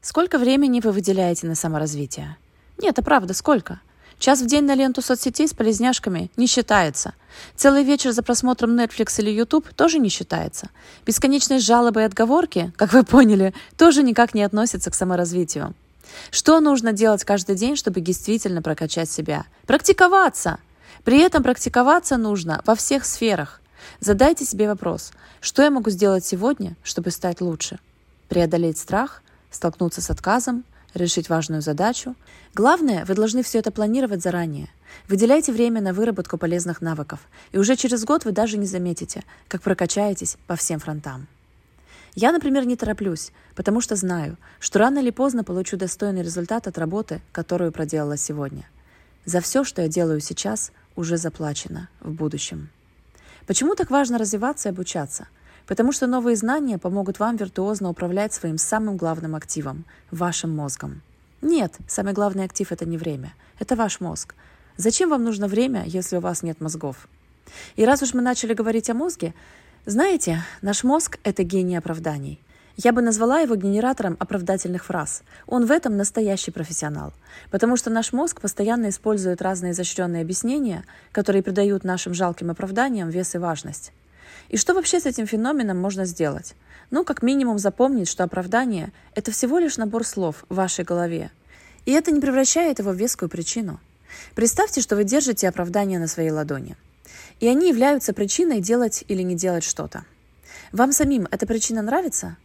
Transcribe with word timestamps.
Сколько 0.00 0.38
времени 0.38 0.80
вы 0.80 0.92
выделяете 0.92 1.46
на 1.46 1.54
саморазвитие? 1.54 2.36
Нет, 2.78 2.92
это 2.92 3.02
правда, 3.02 3.34
сколько? 3.34 3.80
Час 4.18 4.40
в 4.40 4.46
день 4.46 4.64
на 4.64 4.74
ленту 4.74 5.02
соцсетей 5.02 5.46
с 5.48 5.54
полезняшками 5.54 6.30
не 6.36 6.46
считается. 6.46 7.14
Целый 7.56 7.84
вечер 7.84 8.12
за 8.12 8.22
просмотром 8.22 8.78
Netflix 8.78 9.20
или 9.20 9.30
YouTube 9.30 9.72
тоже 9.74 9.98
не 9.98 10.08
считается. 10.08 10.70
Бесконечные 11.06 11.58
жалобы 11.58 12.00
и 12.00 12.04
отговорки, 12.04 12.72
как 12.76 12.92
вы 12.92 13.04
поняли, 13.04 13.54
тоже 13.76 14.02
никак 14.02 14.34
не 14.34 14.42
относятся 14.42 14.90
к 14.90 14.94
саморазвитию. 14.94 15.74
Что 16.30 16.60
нужно 16.60 16.92
делать 16.92 17.24
каждый 17.24 17.56
день, 17.56 17.76
чтобы 17.76 18.00
действительно 18.00 18.62
прокачать 18.62 19.10
себя? 19.10 19.44
Практиковаться! 19.66 20.58
При 21.04 21.20
этом 21.20 21.42
практиковаться 21.42 22.16
нужно 22.16 22.62
во 22.66 22.74
всех 22.74 23.04
сферах. 23.04 23.60
Задайте 24.00 24.44
себе 24.44 24.68
вопрос, 24.68 25.12
что 25.40 25.62
я 25.62 25.70
могу 25.70 25.90
сделать 25.90 26.24
сегодня, 26.24 26.76
чтобы 26.82 27.10
стать 27.10 27.40
лучше? 27.40 27.78
Преодолеть 28.28 28.78
страх, 28.78 29.22
столкнуться 29.58 30.00
с 30.00 30.08
отказом, 30.08 30.64
решить 30.94 31.28
важную 31.28 31.62
задачу. 31.62 32.14
Главное, 32.54 33.04
вы 33.04 33.14
должны 33.14 33.42
все 33.42 33.58
это 33.58 33.72
планировать 33.72 34.22
заранее. 34.22 34.68
Выделяйте 35.08 35.52
время 35.52 35.80
на 35.80 35.92
выработку 35.92 36.38
полезных 36.38 36.80
навыков, 36.80 37.20
и 37.50 37.58
уже 37.58 37.74
через 37.74 38.04
год 38.04 38.24
вы 38.24 38.30
даже 38.30 38.56
не 38.56 38.66
заметите, 38.66 39.24
как 39.48 39.62
прокачаетесь 39.62 40.36
по 40.46 40.54
всем 40.54 40.78
фронтам. 40.78 41.26
Я, 42.14 42.30
например, 42.32 42.66
не 42.66 42.76
тороплюсь, 42.76 43.32
потому 43.56 43.80
что 43.80 43.96
знаю, 43.96 44.36
что 44.60 44.78
рано 44.78 45.00
или 45.00 45.10
поздно 45.10 45.42
получу 45.42 45.76
достойный 45.76 46.22
результат 46.22 46.68
от 46.68 46.78
работы, 46.78 47.20
которую 47.32 47.72
проделала 47.72 48.16
сегодня. 48.16 48.64
За 49.24 49.40
все, 49.40 49.64
что 49.64 49.82
я 49.82 49.88
делаю 49.88 50.20
сейчас, 50.20 50.72
уже 50.94 51.16
заплачено 51.16 51.88
в 52.00 52.12
будущем. 52.12 52.70
Почему 53.46 53.74
так 53.74 53.90
важно 53.90 54.18
развиваться 54.18 54.68
и 54.68 54.72
обучаться? 54.72 55.26
Потому 55.68 55.92
что 55.92 56.06
новые 56.06 56.34
знания 56.34 56.78
помогут 56.78 57.18
вам 57.18 57.36
виртуозно 57.36 57.90
управлять 57.90 58.32
своим 58.32 58.56
самым 58.56 58.96
главным 58.96 59.34
активом– 59.34 59.84
вашим 60.10 60.56
мозгом. 60.56 61.02
Нет, 61.42 61.76
самый 61.86 62.14
главный 62.14 62.44
актив– 62.44 62.66
это 62.72 62.86
не 62.86 62.96
время. 62.96 63.34
Это 63.58 63.76
ваш 63.76 64.00
мозг. 64.00 64.34
Зачем 64.78 65.10
вам 65.10 65.24
нужно 65.24 65.46
время, 65.46 65.84
если 65.84 66.16
у 66.16 66.20
вас 66.20 66.42
нет 66.42 66.62
мозгов? 66.62 67.06
И 67.76 67.84
раз 67.84 68.02
уж 68.02 68.14
мы 68.14 68.22
начали 68.22 68.54
говорить 68.54 68.88
о 68.88 68.94
мозге, 68.94 69.34
знаете, 69.84 70.42
наш 70.62 70.84
мозг– 70.84 71.18
это 71.22 71.42
гений 71.42 71.76
оправданий. 71.76 72.40
Я 72.76 72.92
бы 72.92 73.02
назвала 73.02 73.40
его 73.40 73.54
генератором 73.54 74.16
оправдательных 74.18 74.86
фраз. 74.86 75.22
Он 75.46 75.66
в 75.66 75.70
этом 75.70 75.98
настоящий 75.98 76.50
профессионал. 76.50 77.12
Потому 77.50 77.76
что 77.76 77.90
наш 77.90 78.12
мозг 78.12 78.40
постоянно 78.40 78.88
использует 78.88 79.42
разные 79.42 79.72
изощренные 79.72 80.22
объяснения, 80.22 80.84
которые 81.12 81.42
придают 81.42 81.84
нашим 81.84 82.14
жалким 82.14 82.50
оправданиям 82.50 83.10
вес 83.10 83.34
и 83.34 83.38
важность. 83.38 83.92
И 84.48 84.56
что 84.56 84.74
вообще 84.74 85.00
с 85.00 85.06
этим 85.06 85.26
феноменом 85.26 85.78
можно 85.78 86.04
сделать? 86.04 86.54
Ну, 86.90 87.04
как 87.04 87.22
минимум 87.22 87.58
запомнить, 87.58 88.08
что 88.08 88.24
оправдание– 88.24 88.92
это 89.14 89.30
всего 89.30 89.58
лишь 89.58 89.76
набор 89.76 90.04
слов 90.04 90.44
в 90.48 90.54
вашей 90.54 90.84
голове. 90.84 91.30
И 91.84 91.92
это 91.92 92.10
не 92.10 92.20
превращает 92.20 92.78
его 92.78 92.92
в 92.92 92.96
вескую 92.96 93.28
причину. 93.28 93.80
Представьте, 94.34 94.80
что 94.80 94.96
вы 94.96 95.04
держите 95.04 95.48
оправдание 95.48 95.98
на 95.98 96.06
своей 96.06 96.30
ладони. 96.30 96.76
И 97.40 97.46
они 97.46 97.68
являются 97.68 98.12
причиной 98.12 98.60
делать 98.60 99.04
или 99.08 99.22
не 99.22 99.34
делать 99.34 99.64
что-то. 99.64 100.04
Вам 100.72 100.92
самим 100.92 101.28
эта 101.30 101.46
причина 101.46 101.82
нравится? 101.82 102.36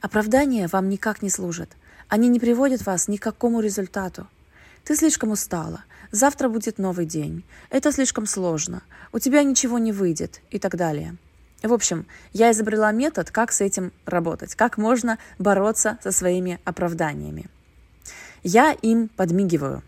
Оправдания 0.00 0.68
вам 0.68 0.88
никак 0.88 1.22
не 1.22 1.30
служат. 1.30 1.70
Они 2.08 2.28
не 2.28 2.40
приводят 2.40 2.84
вас 2.84 3.06
ни 3.06 3.16
к 3.16 3.22
какому 3.22 3.60
результату. 3.60 4.26
Ты 4.84 4.96
слишком 4.96 5.30
устала. 5.30 5.84
Завтра 6.10 6.48
будет 6.48 6.78
новый 6.78 7.06
день. 7.06 7.44
Это 7.68 7.92
слишком 7.92 8.26
сложно. 8.26 8.82
У 9.12 9.18
тебя 9.18 9.42
ничего 9.42 9.78
не 9.78 9.92
выйдет 9.92 10.40
и 10.50 10.58
так 10.58 10.76
далее. 10.76 11.16
В 11.62 11.72
общем, 11.74 12.06
я 12.32 12.52
изобрела 12.52 12.90
метод, 12.90 13.30
как 13.30 13.52
с 13.52 13.60
этим 13.60 13.92
работать, 14.06 14.54
как 14.54 14.78
можно 14.78 15.18
бороться 15.38 15.98
со 16.02 16.10
своими 16.10 16.58
оправданиями. 16.64 17.46
Я 18.42 18.72
им 18.72 19.08
подмигиваю. 19.08 19.82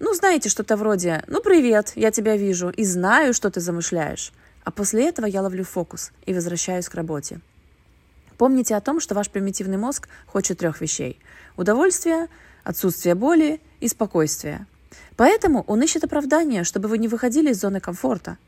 Ну, 0.00 0.14
знаете, 0.14 0.48
что-то 0.48 0.76
вроде 0.76 1.22
«Ну, 1.26 1.42
привет, 1.42 1.92
я 1.96 2.10
тебя 2.10 2.36
вижу 2.36 2.70
и 2.70 2.84
знаю, 2.84 3.34
что 3.34 3.50
ты 3.50 3.60
замышляешь». 3.60 4.32
А 4.64 4.70
после 4.70 5.08
этого 5.08 5.26
я 5.26 5.42
ловлю 5.42 5.64
фокус 5.64 6.12
и 6.24 6.32
возвращаюсь 6.32 6.88
к 6.88 6.94
работе. 6.94 7.40
Помните 8.38 8.76
о 8.76 8.80
том, 8.80 9.00
что 9.00 9.14
ваш 9.14 9.28
примитивный 9.28 9.76
мозг 9.76 10.08
хочет 10.26 10.58
трех 10.58 10.80
вещей– 10.80 11.18
удовольствия, 11.56 12.28
отсутствие 12.62 13.16
боли 13.16 13.60
и 13.80 13.88
спокойствия. 13.88 14.66
Поэтому 15.16 15.64
он 15.66 15.82
ищет 15.82 16.04
оправдания, 16.04 16.62
чтобы 16.62 16.88
вы 16.88 16.98
не 16.98 17.08
выходили 17.08 17.50
из 17.50 17.60
зоны 17.60 17.80
комфорта. 17.80 18.38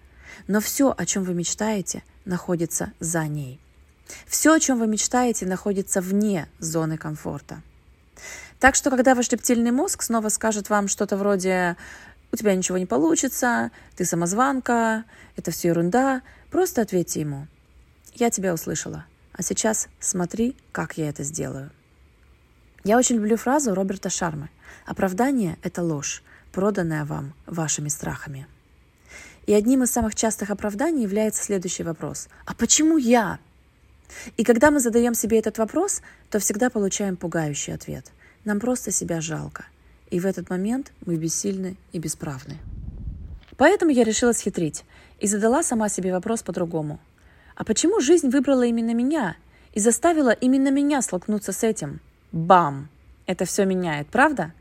Но 0.47 0.61
все, 0.61 0.95
о 0.97 1.05
чем 1.05 1.25
вы 1.25 1.35
мечтаете– 1.35 2.05
находится 2.25 2.93
за 3.01 3.27
ней. 3.27 3.61
Все, 4.27 4.55
о 4.55 4.61
чем 4.61 4.79
вы 4.79 4.87
мечтаете, 4.87 5.47
находится 5.47 6.01
вне 6.01 6.49
зоны 6.59 6.99
комфорта. 6.99 7.63
Так 8.61 8.75
что, 8.75 8.91
когда 8.91 9.15
ваш 9.15 9.29
рептильный 9.31 9.71
мозг 9.71 10.03
снова 10.03 10.29
скажет 10.29 10.71
вам 10.71 10.89
что-то 10.89 11.17
вроде 11.17 11.77
«у 12.33 12.37
тебя 12.37 12.55
ничего 12.55 12.79
не 12.79 12.87
получится», 12.87 13.71
«ты 13.97 14.05
самозванка», 14.05 15.05
«это 15.37 15.51
все 15.51 15.69
ерунда», 15.69 16.23
просто 16.51 16.83
ответьте 16.83 17.21
ему 17.21 17.47
«я 18.15 18.31
тебя 18.31 18.55
услышала, 18.55 19.07
а 19.33 19.43
сейчас 19.43 19.89
смотри, 20.01 20.57
как 20.73 20.97
я 20.97 21.09
это 21.09 21.25
сделаю». 21.25 21.71
Я 22.85 22.99
очень 22.99 23.17
люблю 23.17 23.37
фразу 23.37 23.75
Роберта 23.75 24.11
Шармы 24.11 24.51
«Оправдание– 24.87 25.59
это 25.63 25.83
ложь, 25.83 26.23
проданная 26.53 27.05
вам 27.05 27.35
вашими 27.47 27.89
страхами». 27.89 28.47
И 29.47 29.53
одним 29.53 29.83
из 29.83 29.91
самых 29.91 30.15
частых 30.15 30.51
оправданий 30.51 31.03
является 31.03 31.43
следующий 31.43 31.83
вопрос. 31.83 32.29
А 32.47 32.55
почему 32.55 32.97
я? 32.97 33.39
И 34.37 34.45
когда 34.45 34.71
мы 34.71 34.81
задаем 34.81 35.15
себе 35.15 35.39
этот 35.39 35.59
вопрос, 35.59 36.01
то 36.31 36.39
всегда 36.39 36.71
получаем 36.71 37.17
пугающий 37.17 37.75
ответ. 37.75 38.11
Нам 38.45 38.61
просто 38.61 38.91
себя 38.91 39.21
жалко. 39.21 39.67
И 40.11 40.21
в 40.21 40.27
этот 40.27 40.49
момент 40.51 40.93
мы 41.05 41.17
бессильны 41.17 41.77
и 41.93 41.99
бесправны. 41.99 42.59
Поэтому 43.57 43.91
я 43.91 44.05
решила 44.05 44.33
схитрить 44.33 44.85
и 45.21 45.27
задала 45.27 45.63
сама 45.63 45.89
себе 45.89 46.13
вопрос 46.13 46.43
по-другому. 46.43 46.99
А 47.55 47.65
почему 47.65 48.01
жизнь 48.01 48.29
выбрала 48.29 48.63
именно 48.63 48.95
меня 48.95 49.37
и 49.73 49.81
заставила 49.81 50.31
именно 50.31 50.71
меня 50.71 51.03
столкнуться 51.03 51.53
с 51.53 51.63
этим? 51.63 52.01
Бам! 52.33 52.89
Это 53.27 53.45
все 53.45 53.65
меняет, 53.65 54.09
правда? 54.09 54.53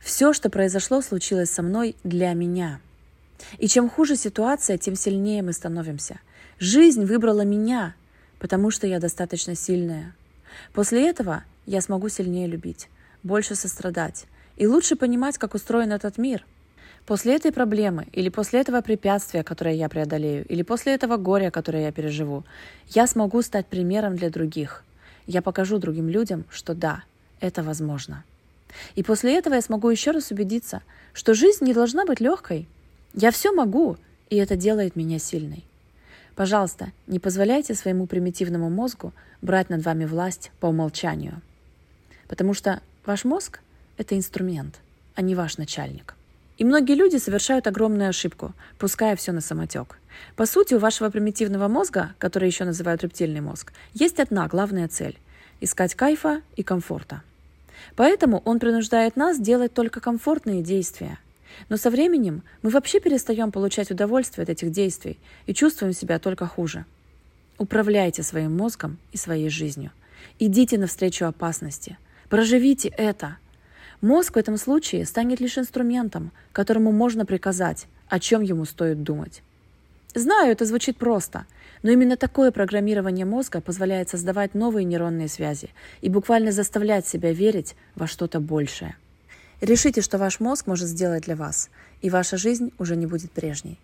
Все, 0.00 0.32
что 0.32 0.50
произошло, 0.50 1.02
случилось 1.02 1.50
со 1.50 1.62
мной 1.62 1.96
для 2.04 2.32
меня– 2.32 2.80
и 3.58 3.68
чем 3.68 3.88
хуже 3.88 4.16
ситуация, 4.16 4.78
тем 4.78 4.94
сильнее 4.94 5.42
мы 5.42 5.52
становимся. 5.52 6.20
Жизнь 6.58 7.04
выбрала 7.04 7.44
меня, 7.44 7.94
потому 8.38 8.70
что 8.70 8.86
я 8.86 9.00
достаточно 9.00 9.54
сильная. 9.54 10.14
После 10.72 11.08
этого 11.08 11.44
я 11.66 11.80
смогу 11.80 12.08
сильнее 12.08 12.46
любить, 12.46 12.88
больше 13.22 13.54
сострадать 13.54 14.26
и 14.56 14.66
лучше 14.66 14.96
понимать, 14.96 15.38
как 15.38 15.54
устроен 15.54 15.92
этот 15.92 16.18
мир. 16.18 16.44
После 17.06 17.34
этой 17.34 17.50
проблемы 17.52 18.06
или 18.12 18.28
после 18.28 18.60
этого 18.60 18.80
препятствия, 18.80 19.42
которое 19.42 19.74
я 19.74 19.88
преодолею, 19.88 20.46
или 20.46 20.62
после 20.62 20.94
этого 20.94 21.16
горя, 21.16 21.50
которое 21.50 21.84
я 21.84 21.92
переживу, 21.92 22.44
я 22.88 23.06
смогу 23.06 23.42
стать 23.42 23.66
примером 23.66 24.16
для 24.16 24.30
других. 24.30 24.84
Я 25.26 25.42
покажу 25.42 25.78
другим 25.78 26.08
людям, 26.08 26.44
что 26.48 26.74
да, 26.74 27.02
это 27.40 27.62
возможно. 27.62 28.24
И 28.94 29.02
после 29.02 29.36
этого 29.36 29.54
я 29.54 29.62
смогу 29.62 29.90
еще 29.90 30.12
раз 30.12 30.30
убедиться, 30.30 30.82
что 31.12 31.34
жизнь 31.34 31.64
не 31.64 31.74
должна 31.74 32.04
быть 32.04 32.20
легкой, 32.20 32.68
я 33.14 33.30
все 33.30 33.52
могу, 33.52 33.96
и 34.30 34.36
это 34.36 34.56
делает 34.56 34.96
меня 34.96 35.18
сильной. 35.18 35.64
Пожалуйста, 36.34 36.92
не 37.06 37.18
позволяйте 37.18 37.74
своему 37.74 38.06
примитивному 38.06 38.70
мозгу 38.70 39.12
брать 39.42 39.68
над 39.68 39.84
вами 39.84 40.06
власть 40.06 40.50
по 40.60 40.66
умолчанию. 40.66 41.42
Потому 42.26 42.54
что 42.54 42.80
ваш 43.04 43.24
мозг– 43.24 43.60
это 43.98 44.16
инструмент, 44.16 44.80
а 45.14 45.20
не 45.20 45.34
ваш 45.34 45.58
начальник. 45.58 46.14
И 46.56 46.64
многие 46.64 46.94
люди 46.94 47.16
совершают 47.16 47.66
огромную 47.66 48.08
ошибку, 48.08 48.54
пуская 48.78 49.14
все 49.16 49.32
на 49.32 49.42
самотек. 49.42 49.98
По 50.36 50.46
сути, 50.46 50.72
у 50.74 50.78
вашего 50.78 51.10
примитивного 51.10 51.68
мозга, 51.68 52.14
который 52.18 52.48
еще 52.48 52.64
называют 52.64 53.02
рептильный 53.02 53.40
мозг, 53.40 53.72
есть 53.92 54.20
одна 54.20 54.48
главная 54.48 54.88
цель– 54.88 55.18
искать 55.60 55.94
кайфа 55.94 56.40
и 56.56 56.62
комфорта. 56.62 57.22
Поэтому 57.94 58.40
он 58.46 58.58
принуждает 58.58 59.16
нас 59.16 59.38
делать 59.38 59.74
только 59.74 60.00
комфортные 60.00 60.62
действия– 60.62 61.18
но 61.68 61.76
со 61.76 61.90
временем 61.90 62.42
мы 62.62 62.70
вообще 62.70 63.00
перестаем 63.00 63.52
получать 63.52 63.90
удовольствие 63.90 64.44
от 64.44 64.50
этих 64.50 64.70
действий 64.70 65.18
и 65.46 65.54
чувствуем 65.54 65.92
себя 65.92 66.18
только 66.18 66.46
хуже. 66.46 66.84
Управляйте 67.58 68.22
своим 68.22 68.56
мозгом 68.56 68.98
и 69.12 69.16
своей 69.16 69.48
жизнью. 69.48 69.90
Идите 70.38 70.78
навстречу 70.78 71.26
опасности. 71.26 71.98
Проживите 72.28 72.88
это. 72.88 73.36
Мозг 74.00 74.34
в 74.34 74.38
этом 74.38 74.56
случае 74.56 75.04
станет 75.04 75.40
лишь 75.40 75.58
инструментом, 75.58 76.32
которому 76.52 76.90
можно 76.90 77.24
приказать, 77.24 77.86
о 78.08 78.18
чем 78.18 78.42
ему 78.42 78.64
стоит 78.64 79.02
думать. 79.02 79.42
Знаю, 80.14 80.52
это 80.52 80.66
звучит 80.66 80.96
просто, 80.96 81.46
но 81.82 81.90
именно 81.90 82.16
такое 82.16 82.50
программирование 82.50 83.24
мозга 83.24 83.60
позволяет 83.60 84.10
создавать 84.10 84.54
новые 84.54 84.84
нейронные 84.84 85.28
связи 85.28 85.70
и 86.00 86.08
буквально 86.10 86.52
заставлять 86.52 87.06
себя 87.06 87.32
верить 87.32 87.76
во 87.94 88.06
что-то 88.06 88.40
большее. 88.40 88.96
Решите, 89.62 90.00
что 90.00 90.18
ваш 90.18 90.40
мозг 90.40 90.66
может 90.66 90.88
сделать 90.88 91.22
для 91.22 91.36
вас, 91.36 91.70
и 92.00 92.10
ваша 92.10 92.36
жизнь 92.36 92.72
уже 92.78 92.96
не 92.96 93.06
будет 93.06 93.30
прежней. 93.30 93.78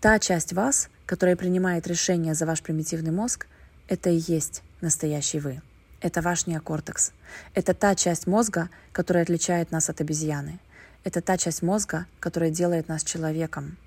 Та 0.00 0.20
часть 0.20 0.52
вас, 0.52 0.88
которая 1.04 1.34
принимает 1.34 1.88
решения 1.88 2.32
за 2.32 2.46
ваш 2.46 2.62
примитивный 2.62 3.10
мозг, 3.10 3.48
это 3.88 4.08
и 4.08 4.22
есть 4.28 4.62
настоящий 4.80 5.40
вы. 5.40 5.62
Это 6.00 6.22
ваш 6.22 6.46
неокортекс. 6.46 7.10
Это 7.54 7.74
та 7.74 7.96
часть 7.96 8.28
мозга, 8.28 8.70
которая 8.92 9.24
отличает 9.24 9.72
нас 9.72 9.90
от 9.90 10.00
обезьяны. 10.00 10.60
Это 11.02 11.20
та 11.20 11.36
часть 11.36 11.60
мозга, 11.60 12.06
которая 12.20 12.50
делает 12.50 12.86
нас 12.86 13.02
человеком. 13.02 13.78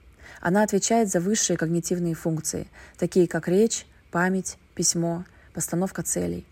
Она 0.41 0.63
отвечает 0.63 1.09
за 1.09 1.21
высшие 1.21 1.56
когнитивные 1.56 2.15
функции, 2.15 2.68
такие 2.97 3.30
как 3.30 3.47
речь, 3.47 3.86
память, 4.12 4.57
письмо, 4.75 5.24
постановка 5.53 6.03
целей. 6.03 6.45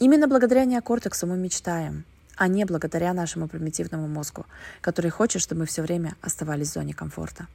Именно 0.00 0.26
благодаря 0.26 0.64
неокортексу 0.64 1.28
мы 1.28 1.36
мечтаем, 1.36 2.04
а 2.36 2.48
не 2.48 2.64
благодаря 2.64 3.12
нашему 3.12 3.48
примитивному 3.48 4.08
мозгу, 4.08 4.46
который 4.80 5.10
хочет, 5.10 5.42
чтобы 5.42 5.60
мы 5.60 5.66
все 5.66 5.82
время 5.82 6.14
оставались 6.20 6.70
в 6.70 6.74
зоне 6.74 6.94
комфорта. 6.94 7.46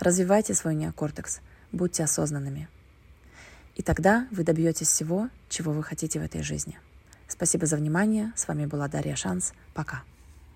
Развивайте 0.00 0.54
свой 0.54 0.74
неокортекс, 0.74 1.40
будьте 1.72 2.04
осознанными. 2.04 2.68
И 3.74 3.82
тогда 3.82 4.26
вы 4.30 4.42
добьетесь 4.42 4.88
всего, 4.88 5.28
чего 5.48 5.72
вы 5.72 5.82
хотите 5.82 6.18
в 6.18 6.22
этой 6.22 6.42
жизни. 6.42 6.78
Спасибо 7.28 7.66
за 7.66 7.76
внимание. 7.76 8.32
С 8.36 8.48
вами 8.48 8.66
была 8.66 8.88
Дарья 8.88 9.16
Шанс. 9.16 9.52
Пока. 9.74 10.02